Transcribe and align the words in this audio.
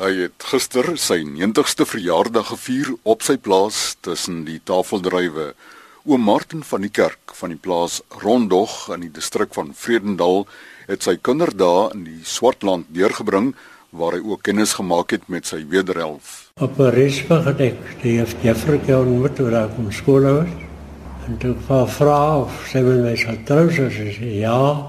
Hy 0.00 0.14
het 0.16 0.44
gister 0.48 0.86
sy 0.96 1.18
90ste 1.28 1.84
verjaardag 1.84 2.46
gevier 2.54 2.86
op 3.04 3.20
sy 3.20 3.34
plaas 3.36 3.98
tussen 4.00 4.38
die 4.46 4.56
tafeldrywe. 4.64 5.50
Oom 6.08 6.22
Martin 6.24 6.62
van 6.64 6.86
die 6.86 6.92
kerk 6.96 7.34
van 7.36 7.52
die 7.52 7.58
plaas 7.60 7.98
Rondog 8.22 8.86
in 8.94 9.02
die 9.04 9.10
distrik 9.12 9.52
van 9.52 9.74
Vredendal 9.76 10.46
het 10.86 11.04
sy 11.04 11.18
kinderdae 11.20 11.90
in 11.92 12.06
die 12.06 12.22
Swartland 12.24 12.88
deurgebring 12.96 13.50
waar 13.92 14.16
hy 14.16 14.22
ook 14.24 14.40
kennis 14.48 14.72
gemaak 14.78 15.12
het 15.12 15.26
met 15.28 15.50
sy 15.50 15.58
wederhelf. 15.68 16.48
Op 16.56 16.80
'n 16.80 16.94
respe 16.96 17.36
gedek, 17.44 17.76
die 18.00 18.16
het 18.20 18.32
Juffrou 18.40 18.80
ontmoet 19.04 19.36
toe 19.36 19.50
daar 19.50 19.68
kom 19.68 19.92
skool 19.92 20.22
was. 20.22 20.48
En 21.26 21.36
toe 21.36 21.52
vra 21.66 21.84
vra 21.86 22.38
of 22.38 22.68
sy 22.72 22.80
wil 22.82 23.04
my 23.04 23.16
sal 23.16 23.36
trou, 23.44 23.68
sy 23.68 23.90
sê 23.92 24.32
ja, 24.40 24.80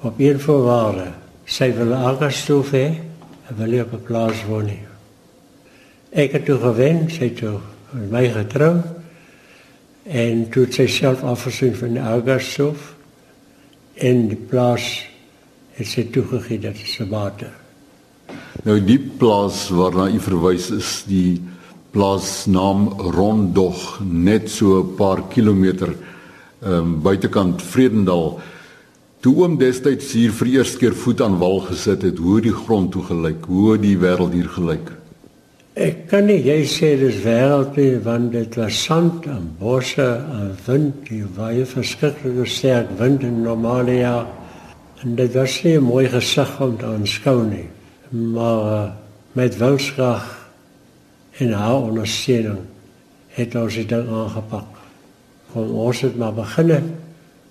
op 0.00 0.14
een 0.18 0.38
voorwaarde. 0.38 1.10
Sy 1.44 1.72
wil 1.74 1.92
agterstoof 1.94 2.70
hê 2.70 3.13
en 3.48 3.56
wil 3.56 3.80
op 3.80 3.92
'n 3.92 4.02
plaas 4.02 4.44
woon. 4.48 4.64
Nie. 4.64 4.82
Ek 6.10 6.32
het 6.32 6.44
toe 6.44 6.58
gewen, 6.58 7.10
sy 7.10 7.30
toe 7.34 7.58
met 7.90 8.10
my 8.10 8.28
getrou 8.28 8.82
en 10.02 10.48
toe 10.50 10.66
sy 10.70 10.86
self 10.86 11.22
afgesien 11.22 11.74
van 11.74 11.92
die 11.92 12.02
agterstoof 12.02 12.94
en 13.94 14.28
die 14.28 14.38
plaas 14.50 15.06
het 15.74 15.86
sy 15.86 16.04
toegegee 16.10 16.58
dat 16.58 16.76
dit 16.78 16.86
se 16.86 17.04
bate. 17.04 17.50
Nou 18.64 18.78
die 18.80 18.98
plaas 18.98 19.68
waarna 19.74 20.08
u 20.08 20.20
verwys 20.20 20.70
is 20.70 21.02
die 21.06 21.42
plaasnaam 21.94 22.88
Rondog 23.14 24.00
net 24.02 24.50
so 24.50 24.82
'n 24.82 24.94
paar 24.96 25.22
kilometer 25.28 25.94
ehm 26.62 26.72
um, 26.72 27.02
buitekant 27.02 27.62
Vredendal. 27.62 28.40
Toe 29.24 29.32
oom 29.40 29.54
destyds 29.56 30.10
hier 30.12 30.34
vir 30.36 30.50
eerste 30.58 30.82
keer 30.82 30.96
voet 31.00 31.22
aan 31.24 31.38
wal 31.40 31.62
gesit 31.64 32.02
het, 32.04 32.18
hoe 32.20 32.42
die 32.44 32.52
grond 32.52 32.92
toe 32.92 33.02
gelyk, 33.08 33.46
hoe 33.48 33.78
die 33.80 33.96
wêreld 33.96 34.36
hier 34.36 34.50
gelyk. 34.52 34.90
Ek 35.80 36.04
kan 36.10 36.28
nie 36.28 36.42
jy 36.44 36.58
sê 36.68 36.92
dis 37.00 37.22
wêreld 37.24 37.78
nie 37.80 37.96
want 38.04 38.34
dit 38.36 38.58
was 38.60 38.82
sand 38.84 39.24
en 39.26 39.48
bosse 39.58 40.04
en 40.04 40.52
wind, 40.66 41.08
die 41.08 41.24
baie 41.38 41.64
verskriklike 41.64 42.44
sterk 42.46 42.92
wind 43.00 43.24
in 43.24 43.40
Normalia. 43.46 44.26
En 45.00 45.16
dit 45.16 45.32
was 45.34 45.62
nie 45.64 45.78
'n 45.78 45.88
mooi 45.88 46.06
gesig 46.06 46.60
om 46.60 46.76
te 46.76 46.84
aanskou 46.86 47.42
nie 47.48 47.68
maar 48.14 48.72
uh, 48.72 48.90
met 49.32 49.56
wilskrag 49.56 50.50
en 51.30 51.52
haar 51.52 51.82
ondersteuning 51.82 52.58
het 53.28 53.54
ons 53.54 53.74
dit 53.74 53.92
aangepak. 53.92 54.78
Kom 55.52 55.70
ons 55.70 56.00
het 56.00 56.16
maar 56.16 56.34
begin 56.34 56.94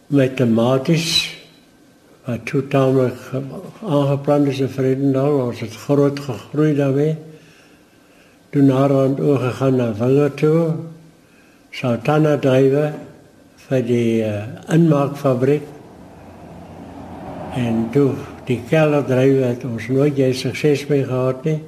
met 0.07 0.35
tomaties 0.35 1.32
wat 2.23 2.45
totaal 2.47 3.11
aangeplant 3.83 4.47
is 4.47 4.59
in 4.63 4.71
Vredendal. 4.71 5.39
Ons 5.49 5.59
het 5.59 5.75
groot 5.75 6.19
gegroei 6.19 6.75
daarmee. 6.75 7.15
Toen 8.49 8.65
naar 8.65 8.93
aan 8.93 9.17
gegaan 9.17 9.75
naar 9.75 9.95
Vinger 9.95 10.33
toe. 10.33 10.75
Sultana 11.73 12.37
drywe 12.37 12.91
vir 13.67 13.85
die 13.87 14.21
uh, 14.21 14.43
inmaakfabriek. 14.69 15.65
En 17.57 17.87
toe 17.91 18.11
die 18.47 18.61
kelder 18.69 19.05
drywe 19.07 19.47
het 19.53 19.63
ons 19.65 19.87
nooit 19.89 20.17
jy 20.17 20.31
sukses 20.37 20.85
mee 20.87 21.03
gehad 21.03 21.43
nie. 21.43 21.59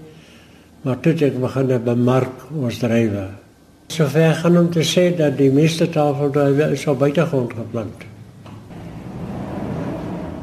Maar 0.85 0.99
toe 1.01 1.15
ek 1.25 1.39
begin 1.41 1.73
bemark 1.83 2.47
ons 2.53 2.79
drywe. 2.79 3.27
Sover 3.89 4.33
gaan 4.39 4.57
om 4.57 4.69
te 4.71 4.85
sê 4.85 5.09
dat 5.17 5.37
die 5.37 5.51
meeste 5.53 5.89
tafeldrywe 5.89 6.71
is 6.77 6.85
op 6.87 6.99
buitegrond 6.99 7.53
geplant. 7.57 8.05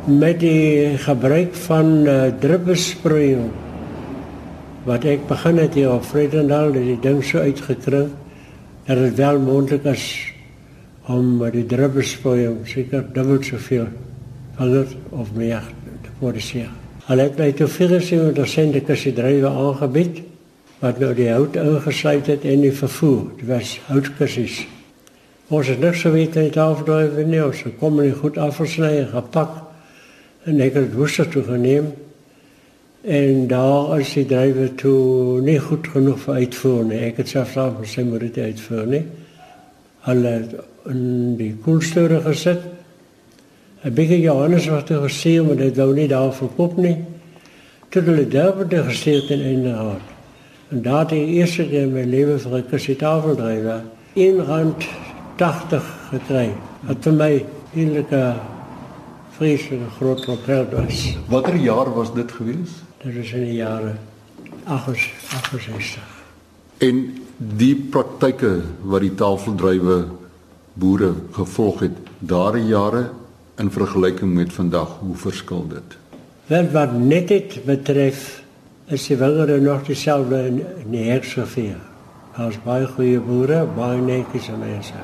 Met 0.03 0.41
die 0.43 0.99
gebruik 0.99 1.55
van 1.55 1.87
uh, 2.11 2.25
druppelsproeiing 2.43 3.53
wat 4.83 5.05
ek 5.07 5.29
begin 5.29 5.61
het 5.63 5.79
hier 5.79 5.93
op 5.95 6.03
Vredendal, 6.03 6.73
het 6.75 6.89
die 6.89 6.97
ding 7.05 7.21
so 7.23 7.39
uitgekring 7.39 8.11
dat 8.89 8.99
dit 8.99 9.15
wel 9.15 9.39
moontlik 9.39 9.87
is 9.87 10.09
om 11.07 11.39
die 11.55 11.63
druppelsproeiing 11.71 12.67
seker 12.67 13.07
dubbel 13.15 13.47
soveel 13.47 13.87
hulle 14.59 14.85
of 15.15 15.31
meer 15.39 15.71
produseer. 16.19 16.75
Hulle 17.07 17.31
het 17.31 17.39
my 17.39 17.53
toe 17.55 17.71
gesien 17.71 18.35
dat 18.35 18.51
sende 18.51 18.83
kussie 18.83 19.15
drywe 19.15 19.55
aangebied 19.55 20.25
wat 20.83 20.99
nou 20.99 21.15
die 21.15 21.31
hout 21.31 21.55
ingesluit 21.55 22.27
het 22.27 22.43
en 22.43 22.67
die 22.67 22.75
vervoer. 22.75 23.29
Dit 23.39 23.47
was 23.47 23.79
houtkussies. 23.87 24.65
Ons 25.47 25.71
het 25.71 25.79
niks 25.79 26.03
geweet 26.03 26.35
van 26.35 26.51
die 26.51 26.59
tafeldrywe 26.59 27.23
nie. 27.23 27.45
Ons 27.45 27.63
kom 27.79 28.03
nie 28.03 28.11
goed 28.11 28.39
afgesny 28.39 28.97
en 29.05 29.13
gepak 29.15 29.71
en 30.45 30.61
ek 30.61 30.75
het 30.75 30.95
woester 30.95 31.29
toe 31.29 31.43
geneem. 31.47 31.93
En 33.03 33.47
daar 33.51 33.99
is 33.99 34.13
die 34.15 34.27
drywe 34.31 34.69
toe 34.79 35.41
nie 35.43 35.59
goed 35.59 35.89
genoeg 35.91 36.21
vir 36.23 36.35
uitvoer 36.45 36.85
nie. 36.91 37.01
Ek 37.09 37.19
het 37.23 37.33
self 37.33 37.57
daar 37.59 37.73
vir 37.79 37.89
sy 37.91 38.05
moet 38.07 38.27
dit 38.29 38.39
uitvoer 38.39 38.87
nie. 38.87 39.03
Hulle 40.07 40.35
in 40.91 41.03
die 41.39 41.53
koelstore 41.65 42.21
gesit 42.27 42.63
'n 43.83 43.95
bietjie 43.95 44.21
Johannes 44.23 44.69
wat 44.71 44.89
hy 44.89 45.01
gesê 45.03 45.41
om 45.41 45.57
dit 45.57 45.77
wou 45.77 45.93
nie 45.95 46.09
daar 46.09 46.33
verkoop 46.33 46.77
nie. 46.77 46.97
Toe 47.91 48.03
hulle 48.03 48.29
daar 48.29 48.55
word 48.55 48.75
gestuur 48.87 49.31
in 49.31 49.41
in 49.41 49.67
haar. 49.75 50.01
En 50.71 50.83
daar 50.83 51.09
die 51.09 51.27
eerste 51.39 51.67
keer 51.69 51.83
in 51.83 51.93
my 51.93 52.05
lewe 52.05 52.39
vir 52.39 52.59
'n 52.59 52.69
kussitafeldrywer 52.71 53.83
1 54.15 54.45
rand 54.47 54.87
80 55.37 55.83
gekry. 56.11 56.51
Wat 56.87 57.03
vir 57.03 57.13
my 57.13 57.45
eintlik 57.75 58.13
'n 59.33 59.35
vreeslike 59.37 59.91
groot 59.97 60.29
geld 60.45 60.73
was. 60.73 61.17
Watter 61.29 61.57
jaar 61.57 61.95
was 61.95 62.15
dit 62.15 62.33
gewees? 62.33 62.71
Dit 63.03 63.17
was 63.17 63.33
in 63.33 63.45
die 63.45 63.55
jare 63.55 63.95
68. 64.65 66.03
En 66.79 67.15
die 67.37 67.75
praktyke 67.75 68.61
wat 68.83 69.01
die 69.01 69.15
tafeldrywe 69.15 70.05
boere 70.75 71.15
gevolg 71.33 71.81
het 71.81 71.97
daardie 72.19 72.67
jare 72.67 73.11
in 73.57 73.71
vergelyking 73.71 74.35
met 74.35 74.53
vandag, 74.53 74.99
hoe 75.01 75.17
verskil 75.17 75.67
dit? 75.69 75.97
Wel 76.47 76.71
wat 76.71 76.93
net 76.99 77.29
dit 77.29 77.65
betref, 77.65 78.43
is 78.87 79.07
die 79.07 79.17
wingerde 79.17 79.61
nog 79.61 79.83
dieselfde 79.83 80.47
in, 80.47 80.63
in 80.85 80.91
die 80.91 81.09
hersofeer. 81.11 81.81
Daar's 82.37 82.59
baie 82.65 82.87
goeie 82.87 83.21
boere, 83.21 83.67
baie 83.77 84.01
netjiese 84.01 84.57
mense. 84.59 84.97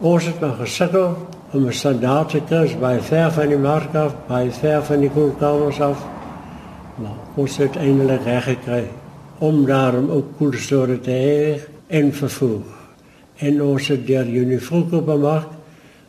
Ons 0.00 0.24
het 0.24 0.40
nog 0.40 0.56
gesukkel 0.56 1.16
om 1.56 1.66
'n 1.66 1.72
standaard 1.72 2.28
te 2.28 2.40
kry 2.48 2.76
by 2.80 2.98
ver 3.00 3.32
van 3.32 3.48
die 3.48 3.58
mark 3.58 3.94
af, 3.94 4.14
by 4.28 4.50
ver 4.50 4.82
van 4.82 5.00
die 5.00 5.10
koelkamers 5.10 5.80
af. 5.80 6.04
Maar 7.00 7.18
ons 7.34 7.56
het 7.56 7.76
eintlik 7.76 8.24
reg 8.24 8.44
gekry 8.44 8.84
om 9.38 9.64
daarom 9.66 10.10
ook 10.10 10.36
koelstore 10.38 11.00
te 11.00 11.10
hê 11.10 11.60
en 11.86 12.12
vervoer. 12.12 12.62
En 13.36 13.62
ons 13.62 13.88
het 13.88 14.06
deur 14.06 14.26
Unifruco 14.26 15.00
bemark 15.00 15.48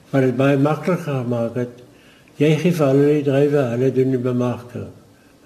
wat 0.09 0.21
dit 0.21 0.37
baie 0.37 0.57
makliker 0.57 0.97
gemaak 0.97 1.55
het. 1.55 1.83
Jy 2.37 2.55
gee 2.61 2.71
vir 2.71 2.87
hulle 2.87 3.09
die 3.13 3.23
drywe, 3.23 3.63
hulle 3.73 3.91
doen 3.91 4.11
die 4.11 4.21
bemarking. 4.21 4.87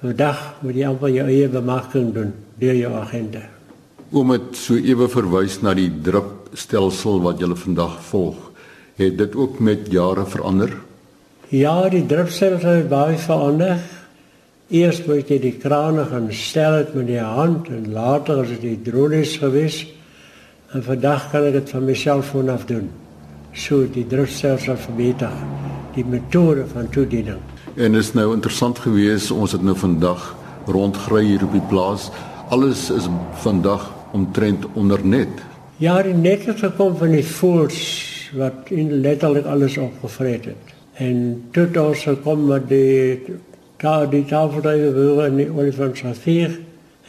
Vandag 0.01 0.39
moet 0.61 0.75
jy 0.75 0.85
amper 0.85 1.09
jou 1.09 1.25
eie 1.27 1.49
bemarking 1.49 2.13
doen 2.13 2.33
deur 2.59 2.75
jou 2.75 2.93
agente. 2.93 3.41
Om 4.11 4.31
dit 4.31 4.55
so 4.55 4.75
ewe 4.75 5.07
verwys 5.09 5.61
na 5.61 5.73
die 5.73 5.89
drupstelsel 6.03 7.21
wat 7.21 7.39
jy 7.39 7.55
vandag 7.55 7.97
volg, 8.09 8.50
het 9.01 9.17
dit 9.17 9.35
ook 9.35 9.59
met 9.59 9.89
jare 9.91 10.25
verander? 10.25 10.73
Ja, 11.49 11.89
die 11.89 12.05
drupstelsel 12.05 12.81
het 12.81 12.89
baie 12.89 13.17
verander. 13.17 13.81
Eers 14.71 15.01
moet 15.03 15.27
jy 15.27 15.39
die 15.43 15.57
krane 15.59 16.05
gaan 16.07 16.29
stel 16.31 16.85
met 16.93 17.07
die 17.09 17.19
hand 17.19 17.67
en 17.67 17.91
later 17.91 18.45
as 18.45 18.53
dit 18.55 18.61
die 18.61 18.91
drolies 18.91 19.35
gewees. 19.41 19.83
En 20.71 20.83
vandag 20.83 21.27
kan 21.31 21.49
ek 21.49 21.59
dit 21.59 21.73
van 21.75 21.85
myself 21.85 22.31
vanaf 22.31 22.65
doen 22.69 22.87
so 23.51 23.83
die 23.91 24.05
drukstelsel 24.07 24.77
verbeter 24.79 25.31
die 25.95 26.05
metode 26.07 26.63
van 26.71 26.87
toediening. 26.89 27.39
En 27.75 27.95
is 27.99 28.13
nou 28.15 28.31
interessant 28.33 28.79
geweest 28.79 29.31
ons 29.31 29.51
het 29.51 29.63
nou 29.63 29.75
vandag 29.75 30.29
rondgry 30.71 31.25
hier 31.25 31.43
op 31.43 31.51
die 31.51 31.65
plaas. 31.67 32.09
Alles 32.51 32.89
is 32.91 33.09
vandag 33.43 33.89
omtrent 34.15 34.65
onder 34.73 35.03
net. 35.03 35.43
Ja, 35.83 36.01
die 36.03 36.15
net 36.15 36.45
het 36.45 36.63
gekom 36.63 36.95
van 36.99 37.11
die 37.15 37.25
voels 37.25 38.10
wat 38.37 38.69
in 38.69 39.01
letterlik 39.01 39.45
alles 39.45 39.77
opgevreet 39.77 40.45
het. 40.45 40.75
En 40.93 41.43
toe 41.51 41.67
ons 41.81 42.03
gekom 42.03 42.45
met 42.45 42.67
die 42.69 43.21
daar 43.81 44.09
die 44.09 44.25
tafeldrywe 44.25 44.91
boere 44.93 45.25
in 45.31 45.39
die 45.39 45.49
olifant 45.49 45.97
safier 45.97 46.53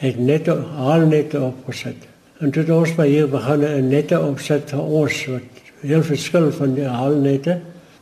het 0.01 0.17
net 0.17 0.49
al 0.49 1.05
net 1.07 1.35
opgeset. 1.37 2.07
En 2.41 2.51
toe 2.51 2.65
ons 2.73 2.95
by 2.97 3.05
hier 3.07 3.29
begin 3.29 3.61
'n 3.63 3.89
nette 3.89 4.19
opset 4.19 4.69
vir 4.69 4.81
ons 4.81 5.25
wat 5.25 5.61
heel 5.81 6.03
verskil 6.03 6.51
van 6.51 6.73
die 6.73 6.87
haalnette. 6.87 7.59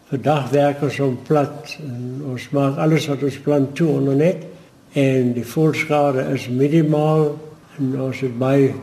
Vandag 0.10 0.50
werk 0.50 0.82
ons 0.82 1.00
om 1.00 1.20
plat 1.28 1.78
en 1.80 2.24
ons 2.32 2.50
maak 2.50 2.78
alles 2.78 3.08
wat 3.08 3.24
ons 3.24 3.40
plan 3.40 3.72
toe 3.74 3.88
onder 3.88 4.16
net 4.16 4.44
en 4.94 5.34
die 5.34 5.46
voorskade 5.46 6.26
is 6.34 6.50
minimaal 6.50 7.40
en 7.78 8.02
ons 8.02 8.20
het 8.20 8.38
baie 8.38 8.74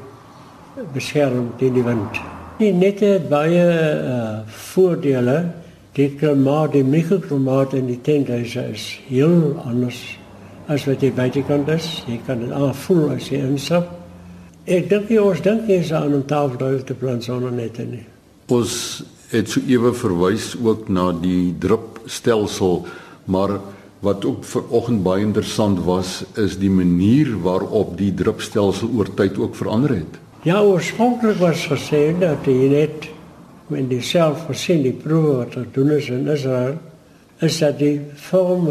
beskerm 0.94 1.52
teen 1.58 1.72
die 1.72 1.84
wind. 1.84 2.37
Nette 2.58 3.04
het 3.06 3.28
baie 3.30 3.62
uh, 3.62 4.40
voordele. 4.50 5.36
Die 5.94 6.08
klimaat, 6.18 6.72
die 6.74 6.82
mikroklimaat 6.82 7.76
in 7.78 7.86
die 7.86 8.00
tenthuise 8.02 8.64
is 8.72 8.86
heel 9.06 9.54
anders 9.62 10.00
as 10.66 10.84
wat 10.90 10.98
die 11.02 11.12
buitekant 11.14 11.70
is. 11.70 11.86
Jy 12.10 12.18
kan 12.26 12.42
dit 12.42 12.50
aanvoel 12.54 13.14
as 13.14 13.30
jy 13.30 13.44
instap. 13.46 13.92
Ek 14.66 14.90
dink 14.90 15.10
jy 15.14 15.22
ons 15.22 15.42
dink 15.42 15.70
jy 15.70 15.78
is 15.84 15.94
aan 15.94 16.14
'n 16.18 16.26
tafeldryf 16.26 16.84
te 16.84 16.94
plant 16.94 17.24
sonder 17.24 17.54
net 17.54 17.78
nie. 17.78 18.04
Ons 18.50 19.04
het 19.30 19.48
so 19.48 19.60
ewe 19.60 19.94
verwys 19.94 20.56
ook 20.58 20.88
na 20.88 21.12
die 21.12 21.54
drupstelsel, 21.58 22.86
maar 23.26 23.60
wat 24.00 24.24
ook 24.24 24.44
vanoggend 24.44 25.02
baie 25.02 25.22
interessant 25.22 25.78
was, 25.84 26.24
is 26.36 26.58
die 26.58 26.70
manier 26.70 27.38
waarop 27.42 27.96
die 27.98 28.14
drupstelsel 28.14 28.90
oor 28.96 29.14
tyd 29.14 29.38
ook 29.38 29.54
verander 29.54 29.94
het. 29.94 30.18
Ja, 30.46 30.60
oorspronklik 30.62 31.40
was 31.42 31.64
gesê 31.66 32.12
dat 32.14 32.44
jy 32.46 32.68
net 32.70 33.08
met 33.66 33.88
dieselfde 33.90 34.44
voorsien 34.46 34.84
die 34.84 34.94
proewe 34.94 35.32
wat 35.40 35.56
gedoen 35.58 35.90
is 35.96 36.10
in 36.14 36.28
Israel, 36.30 36.76
is 37.42 37.56
dat 37.58 37.80
die 37.80 37.96
vorm 38.28 38.68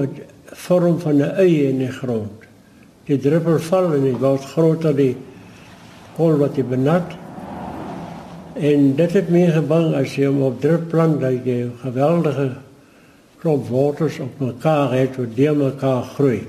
vorm 0.55 0.99
van 0.99 1.17
'n 1.17 1.35
eie 1.43 1.67
in 1.69 1.79
die 1.83 1.91
grond. 1.91 2.47
Die 3.05 3.19
druppel 3.19 3.59
val 3.59 3.93
en 3.93 4.03
dit 4.03 4.19
word 4.19 4.45
groter 4.45 4.95
die 4.95 5.15
hol 6.15 6.37
wat 6.37 6.55
jy 6.55 6.63
benat. 6.63 7.11
En 8.53 8.95
dit 8.95 9.11
het 9.11 9.29
my 9.29 9.51
gebang 9.51 9.93
as 9.95 10.15
jy 10.15 10.25
hom 10.25 10.41
op 10.41 10.61
drup 10.61 10.89
plant 10.89 11.19
dat 11.21 11.45
jy 11.45 11.69
geweldige 11.83 12.51
klomp 13.39 13.67
wortels 13.67 14.19
op 14.19 14.39
mekaar 14.39 14.93
het 14.93 15.17
wat 15.17 15.35
deur 15.35 15.55
mekaar 15.55 16.03
groei. 16.03 16.47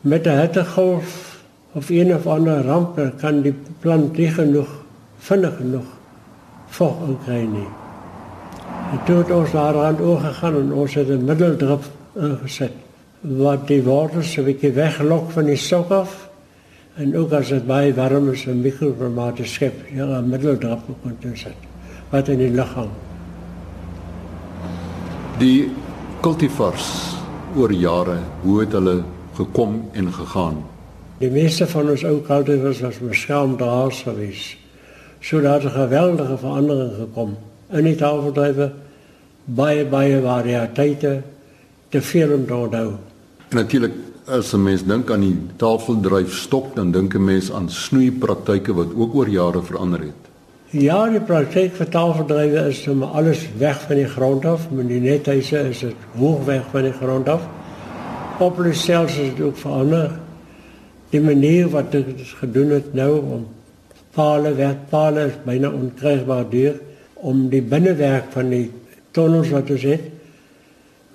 Met 0.00 0.26
'n 0.26 0.40
hittegolf 0.40 1.29
of 1.72 1.90
een 1.90 2.14
of 2.14 2.26
ander 2.26 2.64
ramp 2.64 2.98
kan 3.20 3.42
die 3.42 3.54
plant 3.80 4.16
nie 4.18 4.30
genoeg 4.30 4.70
vinnig 5.18 5.56
genoeg 5.56 5.86
vog 6.70 6.96
kry 7.24 7.42
nie. 7.50 7.68
Toe 9.06 9.20
het 9.22 9.30
ons 9.30 9.52
daar 9.54 9.78
aan 9.84 10.00
oorgegaan 10.02 10.56
en 10.60 10.72
ons 10.72 10.94
het 10.94 11.08
'n 11.08 11.24
middeldrip 11.24 11.84
ingesit 12.14 12.72
wat 13.20 13.66
die 13.66 13.82
wortels 13.82 14.36
'n 14.36 14.44
bietjie 14.44 14.72
weglok 14.72 15.30
van 15.30 15.44
die 15.44 15.56
sok 15.56 15.90
af 15.90 16.28
en 16.96 17.16
ook 17.16 17.32
as 17.32 17.48
dit 17.48 17.66
baie 17.66 17.94
warm 17.94 18.30
is 18.30 18.46
'n 18.46 18.62
mikroklimaat 18.62 19.38
skep, 19.42 19.74
ja, 19.94 20.20
'n 20.20 20.28
middeldrip 20.28 20.80
kon 21.02 21.16
insit 21.20 21.56
wat 22.10 22.28
in 22.28 22.38
die 22.38 22.50
lug 22.50 22.74
hang. 22.74 22.90
Die 25.38 25.70
cultivars 26.20 27.16
oor 27.56 27.72
jare, 27.72 28.18
hoe 28.42 28.60
het 28.60 28.72
hulle 28.72 29.02
gekom 29.34 29.88
en 29.92 30.12
gegaan? 30.12 30.56
Die 31.20 31.28
meeste 31.28 31.66
van 31.68 31.90
ons 31.92 32.02
ou 32.08 32.22
cultivars 32.24 32.78
was 32.80 32.98
beskermde 33.04 33.66
haas 33.68 33.98
geweest. 34.06 34.56
So 35.20 35.40
daar 35.40 35.60
'n 35.64 35.70
geweldige 35.70 36.36
verandering 36.38 36.92
gekom 36.96 37.36
in 37.72 37.84
die 37.84 37.94
tafeldrywe 37.94 38.72
baie 39.44 39.84
baie 39.84 40.20
variëteite 40.20 41.22
te 41.88 42.00
veel 42.00 42.32
om 42.32 42.46
te 42.46 42.54
onthou. 42.54 42.92
Natuurlik 43.50 43.92
as 44.26 44.54
'n 44.54 44.62
mens 44.62 44.84
dink 44.84 45.10
aan 45.10 45.20
die 45.20 45.36
tafeldryf 45.56 46.32
stok 46.34 46.74
dan 46.74 46.90
dink 46.90 47.14
'n 47.14 47.24
mens 47.24 47.52
aan 47.52 47.68
snoeipraktyke 47.68 48.72
wat 48.74 48.94
ook 48.96 49.14
oor 49.14 49.28
jare 49.28 49.62
verander 49.62 50.00
het. 50.00 50.22
Ja, 50.70 51.08
die 51.08 51.20
praktyk 51.20 51.74
vir 51.74 51.88
tafeldrywe 51.88 52.68
is 52.68 52.88
om 52.88 53.02
alles 53.02 53.48
weg 53.58 53.80
van 53.80 53.96
die 53.96 54.08
grond 54.08 54.44
af, 54.44 54.70
met 54.70 54.88
die 54.88 55.00
nethuise 55.00 55.68
is 55.68 55.78
dit 55.78 55.94
hoog 56.16 56.44
weg 56.44 56.62
van 56.70 56.82
die 56.82 56.92
grond 56.92 57.28
af. 57.28 57.42
Op 58.38 58.62
die 58.62 58.72
selfs 58.72 59.18
is 59.18 59.34
dit 59.34 59.46
ook 59.46 59.56
verander. 59.56 60.10
Die 61.10 61.20
manier 61.20 61.68
wat 61.72 61.90
dit 61.92 62.06
gedoen 62.38 62.70
het 62.76 62.92
nou 62.94 63.12
om 63.18 63.46
pale 64.14 64.54
weg 64.54 64.76
pale 64.90 65.26
is 65.30 65.38
byna 65.44 65.70
onkrygbaar 65.70 66.46
duur 66.50 66.78
om 67.14 67.48
die 67.50 67.62
binnewerk 67.62 68.30
van 68.34 68.50
die 68.50 68.70
tonnels 69.14 69.50
wat 69.54 69.70
ons 69.70 69.86
het 69.86 70.06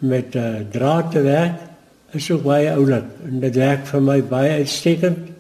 met 0.04 0.36
uh, 0.36 0.60
draad 0.72 1.12
te 1.12 1.22
werk 1.24 1.64
is 2.16 2.28
ook 2.32 2.44
baie 2.44 2.72
oulik. 2.72 3.08
En 3.28 3.40
dit 3.40 3.56
werk 3.56 3.88
vir 3.90 4.04
my 4.04 4.20
baie 4.24 4.60
uitstekend 4.62 5.32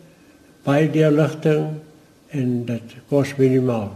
baie 0.65 0.87
deurligting 0.89 1.67
en 2.33 2.49
dit 2.65 2.95
kos 3.11 3.35
minimaal. 3.37 3.91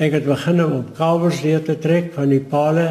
Ek 0.00 0.16
het 0.16 0.26
begin 0.28 0.62
om 0.64 0.86
kabels 0.96 1.42
deur 1.44 1.62
te 1.64 1.76
trek 1.80 2.12
van 2.16 2.32
die 2.32 2.40
pale 2.40 2.86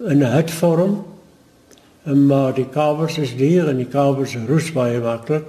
in 0.00 0.22
'n 0.24 0.32
hutvorm 0.32 0.96
maar 2.04 2.54
die 2.54 2.68
kabels 2.68 3.18
is 3.18 3.36
duur 3.36 3.68
en 3.68 3.76
die 3.76 3.90
kabels 3.90 4.36
roes 4.48 4.70
baie 4.72 5.00
maklik 5.00 5.46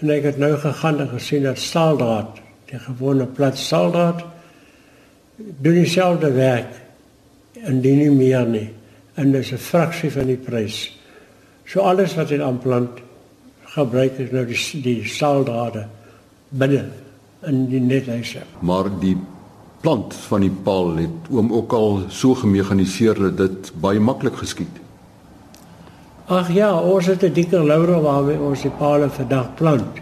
en 0.00 0.10
ek 0.10 0.30
het 0.30 0.38
nou 0.38 0.54
gegaan 0.60 1.00
en 1.00 1.08
gesien 1.08 1.42
dat 1.42 1.58
staaldraad 1.60 2.40
die 2.70 2.78
gewone 2.78 3.26
plat 3.26 3.58
staaldraad 3.58 4.24
doen 5.36 5.74
dieselfde 5.74 6.32
werk 6.32 6.72
en 7.64 7.80
dit 7.80 7.96
nie 7.96 8.10
meer 8.10 8.46
nie 8.48 8.68
en 9.16 9.32
dis 9.32 9.52
'n 9.52 9.58
fraksie 9.58 10.10
van 10.12 10.26
die 10.26 10.36
prys. 10.36 10.92
So 11.64 11.80
alles 11.80 12.14
wat 12.14 12.28
jy 12.28 12.42
aanplant 12.42 13.00
gebruik 13.64 14.18
is 14.18 14.30
nou 14.30 14.44
die 14.46 14.82
die 14.82 15.04
staaldrade 15.04 15.86
binne 16.48 16.84
in 17.42 17.66
die 17.68 17.80
nethuise. 17.80 18.42
Maar 18.60 18.90
die 19.00 19.16
plant 19.80 20.14
van 20.14 20.40
die 20.40 20.50
paal 20.50 20.96
het 20.96 21.30
oom 21.30 21.52
ook 21.52 21.72
al 21.72 22.00
so 22.08 22.34
gemekaniseer 22.34 23.14
dat 23.14 23.36
dit 23.36 23.72
baie 23.80 24.00
maklik 24.00 24.36
geskied. 24.36 24.85
Ag 26.26 26.48
ja, 26.50 26.74
ons 26.74 27.06
het 27.06 27.22
'n 27.22 27.32
dikker 27.32 27.64
laurel 27.64 28.02
waarmee 28.02 28.38
ons 28.38 28.62
die 28.62 28.70
palle 28.70 29.08
vandag 29.10 29.54
plant. 29.54 29.98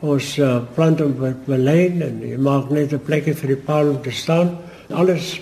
Ons 0.00 0.38
uh, 0.38 0.60
plant 0.74 1.00
hom 1.00 1.14
met 1.18 1.44
belyn 1.44 2.02
en 2.02 2.20
jy 2.24 2.36
maak 2.36 2.70
net 2.70 2.92
'n 2.92 3.04
plekkie 3.04 3.34
vir 3.34 3.48
die 3.48 3.62
paal 3.64 3.88
om 3.88 4.00
te 4.02 4.10
staan. 4.10 4.56
Alles 4.90 5.40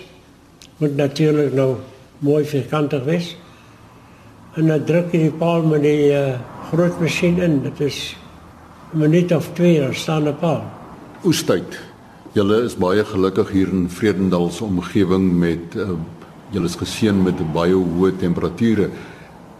moet 0.77 0.95
natuurlik 0.95 1.53
nou 1.53 1.75
mooi 2.19 2.43
vierkantig 2.43 3.03
wees. 3.03 3.37
En 4.55 4.67
dan 4.67 4.83
druk 4.83 5.11
jy 5.11 5.19
die 5.19 5.37
paal 5.39 5.63
met 5.63 5.81
die 5.81 6.11
uh, 6.11 6.39
groot 6.71 6.99
masjien 6.99 7.39
in. 7.39 7.63
Dit 7.63 7.79
is 7.79 8.15
'n 8.93 8.97
minuut 8.99 9.31
of 9.31 9.53
2 9.53 9.79
dan 9.79 9.95
staan 9.95 10.27
'n 10.27 10.35
paal. 10.35 10.63
Oestyd. 11.23 11.79
Julle 12.33 12.63
is 12.63 12.75
baie 12.75 13.05
gelukkig 13.05 13.49
hier 13.51 13.67
in 13.67 13.89
Vredendal 13.89 14.49
se 14.49 14.63
omgewing 14.63 15.31
met 15.39 15.75
uh, 15.75 15.89
julle 16.51 16.65
is 16.65 16.75
geseën 16.75 17.23
met 17.23 17.53
baie 17.53 17.73
hoë 17.73 18.17
temperature 18.17 18.89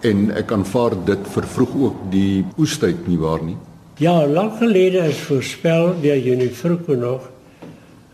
en 0.08 0.28
ek 0.40 0.52
aanvaar 0.56 0.96
dit 1.08 1.32
vervroeg 1.34 1.74
ook 1.86 2.04
die 2.12 2.46
oestyd 2.58 3.08
nie 3.08 3.18
waar 3.20 3.44
nie. 3.44 3.58
Ja, 3.98 4.28
lank 4.28 4.60
gelede 4.62 5.08
is 5.10 5.20
voorspel 5.26 5.96
deur 6.02 6.52
Vroeg 6.54 6.88
nog 6.88 7.30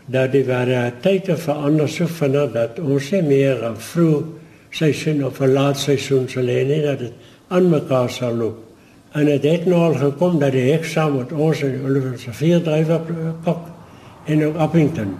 dat 0.06 0.32
die 0.32 0.44
variëteite 0.44 1.36
verander 1.36 1.88
so 1.88 2.06
vinnig 2.06 2.52
dat 2.52 2.78
ons 2.78 3.10
nie 3.10 3.22
meer 3.22 3.64
'n 3.64 3.76
vroeg 3.76 4.24
seisoen 4.70 5.24
of 5.24 5.40
'n 5.40 5.52
laat 5.52 5.78
seisoen 5.78 6.28
sal 6.28 6.44
hê 6.44 6.64
nie 6.66 6.82
dat 6.82 6.98
dit 6.98 7.12
aan 7.48 7.68
mekaar 7.68 8.10
sal 8.10 8.34
loop. 8.34 8.58
En 9.12 9.24
dit 9.24 9.42
het 9.42 9.66
nou 9.66 9.80
al 9.80 9.94
gekom 9.94 10.38
dat 10.38 10.52
die 10.52 10.72
heksa 10.72 11.08
met 11.08 11.32
ons 11.32 11.62
in 11.62 11.84
Oliver 11.84 12.18
se 12.18 12.32
vier 12.32 12.62
drywer 12.62 13.00
pak 13.44 13.58
en 14.24 14.44
ook 14.44 14.56
Appington. 14.56 15.14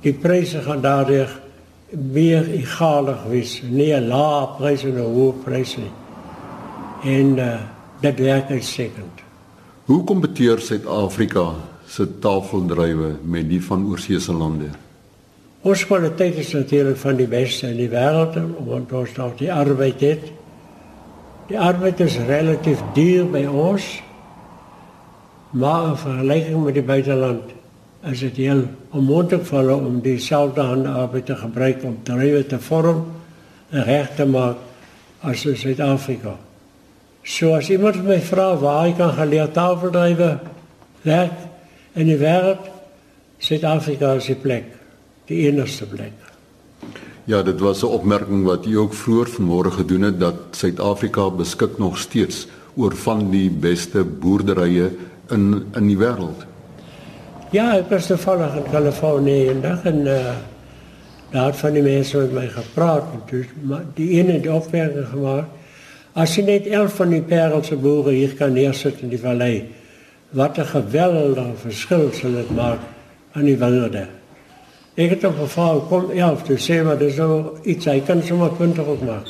Die 0.00 0.12
pryse 0.12 0.60
gaan 0.62 0.80
daardeur 0.80 1.28
meer 1.90 2.48
egalig 2.50 3.22
wees, 3.30 3.62
nie 3.62 3.92
'n 3.94 4.08
lae 4.08 4.46
prys 4.58 4.84
en 4.84 4.96
'n 4.96 5.14
hoë 5.14 5.44
prys 5.44 5.76
nie. 5.76 5.92
En 7.04 7.38
uh, 7.38 7.60
dit 8.00 8.18
werk 8.18 8.50
uitstekend. 8.50 9.22
Hoe 9.84 10.04
kompeteer 10.04 10.58
Suid-Afrika 10.58 11.54
se 11.86 12.18
tafeldrywe 12.18 13.16
met 13.22 13.48
die 13.48 13.62
van 13.62 13.86
oorseese 13.86 14.32
lande? 14.32 14.70
Ons 15.62 15.86
kwaliteit 15.86 16.36
is 16.36 16.52
natuurlik 16.52 16.96
van 16.96 17.16
die 17.16 17.26
beste 17.26 17.68
in 17.68 17.76
die 17.76 17.90
wêreld 17.90 18.34
want 18.66 18.92
ons 18.92 19.14
het 19.16 19.38
die 19.38 19.52
arbeid 19.52 20.00
het. 20.00 20.32
Die 21.48 21.58
arbeid 21.60 22.00
is 22.00 22.18
relatief 22.18 22.82
duur 22.94 23.26
by 23.30 23.46
ons. 23.46 24.02
Maar 25.50 25.88
in 25.88 25.96
vergelyking 25.96 26.64
met 26.64 26.74
die 26.74 26.82
buiteland 26.82 27.55
is 28.04 28.20
dit 28.20 28.36
heel 28.36 28.64
onmoontlik 28.90 29.44
vir 29.48 29.58
hulle 29.58 29.76
om 29.88 30.00
dieselfde 30.04 30.60
handarbeid 30.60 31.26
te 31.26 31.36
gebruik 31.36 31.84
om 31.84 31.96
druiwe 32.02 32.46
te 32.46 32.58
vorm 32.58 33.04
en 33.70 33.84
reg 33.84 34.12
te 34.16 34.26
maak 34.26 34.56
as 35.20 35.44
in 35.46 35.56
Suid-Afrika. 35.56 36.36
So 37.26 37.56
as 37.56 37.70
iemand 37.70 38.04
my 38.06 38.20
vra 38.22 38.52
waar 38.60 38.86
ek 38.86 38.98
kan 39.00 39.12
geleer 39.16 39.50
tafeldrywe 39.50 40.30
werk, 41.02 41.38
in 41.96 42.06
die 42.06 42.18
wêreld 42.20 42.68
Suid-Afrika 43.42 44.14
is 44.20 44.28
die 44.30 44.38
plek, 44.38 44.70
die 45.28 45.46
enigste 45.48 45.88
plek. 45.90 46.14
Ja, 47.26 47.42
dit 47.42 47.60
was 47.60 47.82
'n 47.82 47.90
opmerking 47.90 48.44
wat 48.44 48.66
u 48.66 48.76
ook 48.78 48.94
vroeër 48.94 49.28
vanmôre 49.28 49.70
gedoen 49.70 50.02
het 50.02 50.20
dat 50.20 50.34
Suid-Afrika 50.50 51.30
beskik 51.30 51.78
nog 51.78 51.98
steeds 51.98 52.46
oor 52.76 52.94
van 52.96 53.30
die 53.30 53.50
beste 53.50 54.04
boerderye 54.04 54.90
in 55.30 55.66
in 55.74 55.86
die 55.86 55.98
wêreld. 55.98 56.46
Ja, 57.56 57.70
ek 57.78 57.86
was 57.88 58.10
toevallig 58.10 58.52
in 58.58 58.66
Kalifornië 58.68 59.46
en 59.48 59.60
dag 59.64 59.84
en 59.88 60.02
uh, 60.04 60.32
daar 61.30 61.46
het 61.46 61.56
van 61.56 61.72
die 61.72 61.84
mense 61.86 62.18
met 62.18 62.34
my 62.36 62.44
gepraat 62.52 63.06
en 63.14 63.22
toe 63.30 63.40
maar 63.70 63.86
die 63.96 64.08
ene 64.18 64.34
het 64.34 64.48
opmerking 64.52 65.06
gemaak 65.08 66.12
as 66.20 66.34
jy 66.36 66.44
net 66.44 66.68
11 66.68 66.98
van 66.98 67.14
die 67.14 67.22
parelse 67.30 67.78
boere 67.80 68.12
hier 68.12 68.34
kan 68.36 68.52
neersit 68.52 69.00
in 69.06 69.14
die 69.14 69.22
vallei 69.22 69.54
wat 70.36 70.58
'n 70.58 70.68
geweldige 70.74 71.56
verskil 71.64 72.06
sal 72.12 72.36
dit 72.42 72.54
maak 72.60 72.82
aan 73.32 73.48
die 73.48 73.56
wingerde. 73.56 74.06
Ek 74.96 75.10
het 75.16 75.24
op 75.24 75.40
'n 75.40 75.52
vrou 75.56 75.80
kom 75.88 76.10
11 76.10 76.42
te 76.42 76.60
sê 76.60 76.84
maar 76.84 76.98
dis 76.98 77.16
nou 77.16 77.56
iets 77.64 77.86
hy 77.86 78.00
kan 78.00 78.22
sommer 78.22 78.50
punte 78.50 78.82
op 78.82 79.00
maak. 79.00 79.28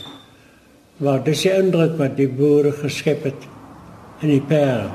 Maar 0.96 1.22
dis 1.22 1.42
die 1.42 1.52
indruk 1.52 1.98
wat 1.98 2.16
die 2.16 2.28
boere 2.28 2.72
geskep 2.72 3.22
het 3.24 3.42
in 4.20 4.28
die 4.28 4.46
perd 4.48 4.90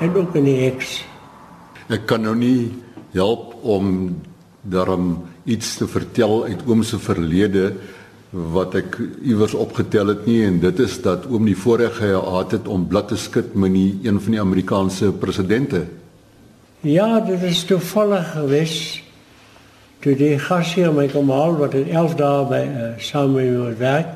en 0.00 0.16
ook 0.16 0.34
in 0.34 0.44
die 0.44 0.64
heks. 0.64 1.04
Ek 1.92 2.06
kan 2.10 2.24
nou 2.26 2.34
nie 2.34 2.72
help 3.14 3.54
om 3.62 4.16
daarom 4.66 5.20
iets 5.46 5.76
te 5.78 5.86
vertel 5.86 6.44
uit 6.50 6.64
oom 6.66 6.82
se 6.82 6.98
verlede 6.98 7.70
wat 8.30 8.74
ek 8.74 8.98
iewers 9.22 9.54
opgetel 9.54 10.10
het 10.10 10.26
nie 10.26 10.40
en 10.48 10.58
dit 10.60 10.82
is 10.82 10.96
dat 11.04 11.28
oom 11.30 11.46
die 11.46 11.56
voorreg 11.56 12.00
gehad 12.00 12.56
het 12.58 12.66
om 12.68 12.88
blad 12.90 13.12
te 13.12 13.18
skud 13.20 13.54
met 13.54 13.70
nie 13.72 13.90
een 14.02 14.18
van 14.20 14.34
die 14.34 14.42
Amerikaanse 14.42 15.12
presidente. 15.12 15.86
Ja, 16.82 17.20
dit 17.20 17.42
is 17.42 17.64
toevallig 17.64 18.32
geweest 18.34 19.02
toe 20.02 20.14
die 20.18 20.36
gasheer 20.38 20.92
my 20.94 21.06
kom 21.10 21.30
haal 21.34 21.56
wat 21.58 21.74
in 21.78 21.88
11 21.88 22.18
dae 22.18 22.46
by 22.50 22.62
uh, 22.66 22.90
met 23.32 23.32
my 23.32 23.74
werk. 23.78 24.10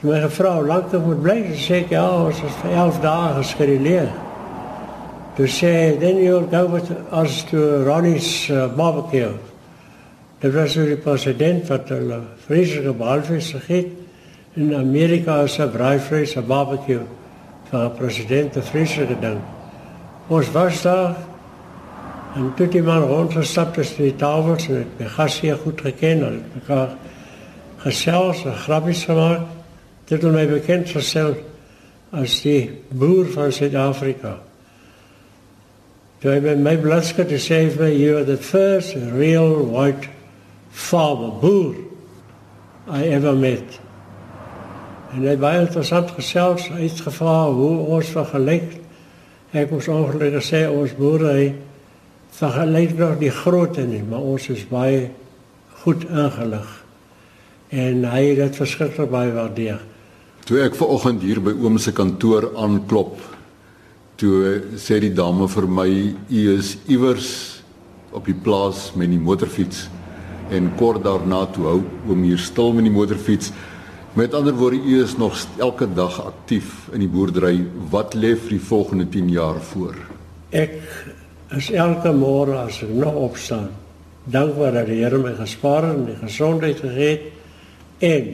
Sy 0.00 0.08
my 0.08 0.18
gevra 0.26 0.56
hoe 0.58 0.66
lank 0.68 0.92
ek 0.92 1.04
moet 1.06 1.22
bly. 1.24 1.36
Sy 1.54 1.62
sê 1.62 1.78
ja, 1.92 2.04
ons 2.26 2.40
is 2.44 2.58
vir 2.62 2.74
11 2.74 2.98
dae 3.04 3.34
geskeduleer. 3.38 4.10
Toe 5.36 5.46
sê 5.46 5.98
then 6.00 6.16
you'll 6.16 6.46
go 6.46 6.66
with 6.66 6.90
us 7.12 7.44
to 7.50 7.84
Ronnie's 7.84 8.50
uh, 8.50 8.68
barbecue. 8.68 9.36
Dit 10.40 10.54
was 10.54 10.72
so 10.72 10.86
die 10.86 10.96
president 10.96 11.68
wat 11.68 11.88
hulle 11.88 12.22
vreeslike 12.46 12.92
baalfees 12.96 13.52
gegee 13.52 13.92
in 14.56 14.74
Amerika 14.74 15.42
is 15.44 15.58
'n 15.58 15.70
braaivleis 15.70 16.36
'n 16.36 16.46
barbecue 16.46 17.04
vir 17.70 17.80
'n 17.84 17.96
president 17.96 18.56
'n 18.56 18.62
vreeslike 18.62 19.20
ding. 19.20 19.40
Ons 20.28 20.50
was 20.52 20.82
daar 20.82 21.16
En 22.36 22.50
toe 22.54 22.66
die 22.68 22.82
man 22.84 23.06
rondgestap 23.08 23.72
tussen 23.74 24.02
die 24.04 24.16
tafels 24.20 24.66
en 24.68 24.82
het 24.82 24.98
my 25.00 25.06
gasheer 25.08 25.56
goed 25.62 25.80
geken 25.80 26.24
en 26.26 26.34
het 26.34 26.56
mekaar 26.58 26.90
gesels 27.80 28.42
en 28.44 28.58
grappies 28.60 29.04
gemaakt. 29.08 29.46
Dit 30.04 30.22
het 30.22 30.32
my 30.32 30.44
bekend 30.50 30.92
gestel 30.92 31.32
as 32.12 32.36
die 32.44 32.82
boer 32.92 33.30
van 33.32 33.52
Suid-Afrika. 33.52 34.36
Toe 36.22 36.32
hy 36.32 36.54
my 36.56 36.76
bladskat 36.80 37.28
te 37.28 37.40
sê 37.42 37.66
vir 37.68 37.82
my, 37.82 37.90
you 37.92 38.16
are 38.16 38.24
the 38.24 38.38
first 38.40 38.96
real 39.12 39.60
white 39.68 40.08
farmer, 40.70 41.34
boer 41.42 41.74
I 42.88 43.08
ever 43.10 43.34
met. 43.34 43.80
En 45.12 45.26
hy 45.26 45.34
baie 45.40 45.60
interessant 45.64 46.10
gesels, 46.16 46.68
uitgevra 46.70 47.50
hoe 47.52 47.74
ons 47.98 48.14
vergelyk. 48.14 48.76
Ek 49.56 49.70
moes 49.74 49.88
ongelukkig 49.90 50.44
sê 50.46 50.64
ons 50.70 50.94
boere 50.96 51.32
hy 51.34 51.46
vergelyk 52.36 52.96
nog 52.98 53.16
die 53.20 53.32
grootte 53.32 53.86
nie, 53.88 54.02
maar 54.06 54.24
ons 54.24 54.48
is 54.52 54.64
baie 54.70 55.08
goed 55.82 56.04
ingelig. 56.08 56.72
En 57.76 58.04
hy 58.08 58.22
het 58.30 58.42
dit 58.44 58.60
verskriklik 58.62 59.10
baie 59.12 59.32
waardeer. 59.34 59.80
Toe 60.46 60.60
ek 60.62 60.76
ver 60.78 60.92
oggend 60.94 61.24
hier 61.26 61.42
by 61.42 61.56
oom 61.58 61.80
se 61.82 61.92
kantoor 61.96 62.52
aanklop, 62.54 63.18
toe 64.16 64.62
sê 64.80 64.98
die 65.00 65.12
dame 65.12 65.48
vir 65.48 65.66
my, 65.68 65.90
"U 66.30 66.56
is 66.56 66.76
iewers 66.88 67.62
op 68.12 68.24
die 68.24 68.34
plaas 68.34 68.92
met 68.94 69.10
die 69.10 69.18
motorfiets." 69.18 69.88
En 70.50 70.72
kort 70.76 71.02
daarna 71.04 71.46
toe 71.46 71.64
hou 71.64 71.82
oom 72.08 72.22
hier 72.22 72.38
stil 72.38 72.72
met 72.72 72.84
die 72.84 72.92
motorfiets. 72.92 73.52
Met 74.14 74.34
ander 74.34 74.54
woorde, 74.54 74.76
u 74.76 75.02
is 75.02 75.16
nog 75.16 75.36
elke 75.58 75.86
dag 75.94 76.24
aktief 76.24 76.88
in 76.92 77.00
die 77.00 77.08
boerdery. 77.08 77.66
Wat 77.90 78.14
lê 78.14 78.36
vir 78.36 78.48
die 78.48 78.60
volgende 78.60 79.08
10 79.08 79.28
jaar 79.28 79.60
voor? 79.60 79.94
Ek 80.50 80.80
is 81.56 81.70
elke 81.70 82.12
môre 82.12 82.56
as 82.58 82.82
ek 82.82 82.90
nog 82.94 83.14
opstaan, 83.14 83.68
dankbaar 84.24 84.72
dat 84.72 84.86
die 84.86 85.02
Here 85.02 85.18
my 85.18 85.34
gespaar 85.34 85.84
en 85.90 86.06
die 86.06 86.16
gesondheid 86.16 86.80
gegee 86.80 87.10
het 87.10 87.32
en 87.98 88.32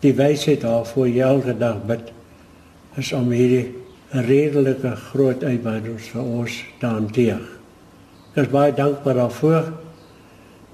die 0.00 0.12
wysheid 0.12 0.60
daarvoor 0.60 1.06
elke 1.06 1.54
dag 1.58 1.82
bid 1.86 2.12
is 3.00 3.12
om 3.12 3.30
hierdie 3.30 3.83
redelike 4.14 4.94
groot 5.10 5.42
uitdagings 5.42 6.08
vir 6.12 6.22
ons 6.22 6.58
te 6.80 6.86
hanteer. 6.86 7.42
Ek 8.34 8.44
is 8.44 8.52
baie 8.52 8.74
dankbaar 8.74 9.18
daarvoor. 9.18 9.72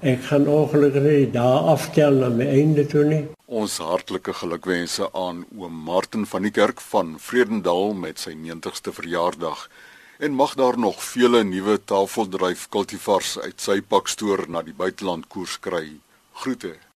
Ek 0.01 0.23
gaan 0.29 0.47
ongelukkig 0.49 1.03
nie 1.05 1.29
daar 1.33 1.69
aftel 1.73 2.21
na 2.21 2.29
my 2.33 2.47
einde 2.49 2.85
toe 2.89 3.03
nie. 3.05 3.23
Ons 3.45 3.77
hartlike 3.83 4.33
gelukwense 4.33 5.09
aan 5.13 5.43
oom 5.57 5.73
Martin 5.85 6.25
van 6.25 6.45
die 6.47 6.53
kerk 6.53 6.81
van 6.93 7.17
Vredendal 7.21 7.93
met 7.93 8.21
sy 8.21 8.33
90ste 8.33 8.93
verjaardag 8.97 9.67
en 10.21 10.37
mag 10.37 10.53
daar 10.57 10.77
nog 10.77 11.01
vele 11.03 11.43
nuwe 11.43 11.79
tafeldryf 11.85 12.67
kultivars 12.69 13.37
uit 13.41 13.61
sy 13.61 13.81
pakstoor 13.81 14.45
na 14.49 14.61
die 14.65 14.77
buiteland 14.77 15.29
koers 15.29 15.57
kry. 15.59 15.87
Groete. 16.41 16.77